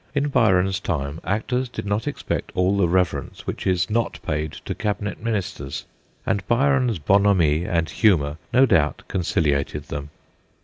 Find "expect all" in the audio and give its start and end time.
2.07-2.75